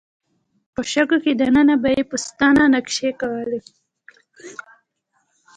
په 0.73 0.81
شګو 0.91 1.17
کې 1.23 1.31
دننه 1.39 1.75
به 1.81 1.89
یې 1.95 2.03
په 2.09 2.15
ستنه 2.25 2.63
نقاشۍ 2.73 3.11
کولې. 3.19 3.59